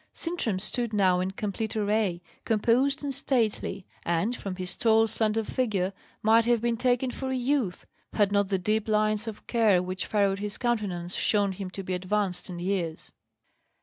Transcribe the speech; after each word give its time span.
Sintram 0.13 0.57
stood 0.57 0.93
now 0.93 1.19
in 1.19 1.29
complete 1.29 1.75
array, 1.75 2.23
composed 2.43 3.03
and 3.03 3.13
stately, 3.13 3.85
and, 4.01 4.35
from 4.35 4.55
his 4.55 4.75
tall 4.75 5.05
slender 5.05 5.43
figure, 5.43 5.93
might 6.23 6.45
have 6.45 6.59
been 6.59 6.75
taken 6.75 7.11
for 7.11 7.29
a 7.29 7.35
youth, 7.35 7.85
had 8.13 8.31
not 8.31 8.49
the 8.49 8.57
deep 8.57 8.87
lines 8.87 9.27
of 9.27 9.45
care 9.45 9.79
which 9.79 10.07
furrowed 10.07 10.39
his 10.39 10.57
countenance 10.57 11.13
shown 11.13 11.51
him 11.51 11.69
to 11.69 11.83
be 11.83 11.93
advanced 11.93 12.49
in 12.49 12.57
years. 12.57 13.11